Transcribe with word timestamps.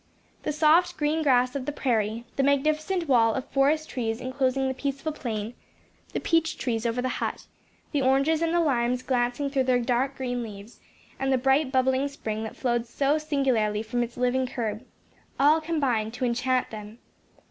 The 0.41 0.51
soft 0.51 0.97
green 0.97 1.21
grass 1.21 1.53
of 1.55 1.67
the 1.67 1.71
prairie 1.71 2.25
the 2.35 2.41
magnificent 2.41 3.07
wall 3.07 3.35
of 3.35 3.45
forest 3.49 3.87
trees 3.87 4.19
enclosing 4.19 4.67
the 4.67 4.73
peaceful 4.73 5.11
plain 5.11 5.53
the 6.11 6.19
peach 6.19 6.57
trees 6.57 6.87
over 6.87 7.03
the 7.03 7.07
hut 7.21 7.45
the 7.91 8.01
oranges 8.01 8.41
and 8.41 8.51
the 8.51 8.61
limes 8.61 9.03
glancing 9.03 9.51
through 9.51 9.65
their 9.65 9.77
dark 9.77 10.17
green 10.17 10.41
leaves 10.41 10.79
and 11.19 11.31
the 11.31 11.37
bright 11.37 11.71
bubbling 11.71 12.07
spring 12.07 12.41
that 12.45 12.55
flowed 12.55 12.87
so 12.87 13.19
singularly 13.19 13.83
from 13.83 14.01
its 14.01 14.17
living 14.17 14.47
curb 14.47 14.83
all 15.39 15.61
combined 15.61 16.15
to 16.15 16.25
enchant 16.25 16.71
them. 16.71 16.97